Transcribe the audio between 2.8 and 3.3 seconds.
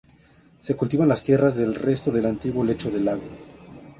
de lago.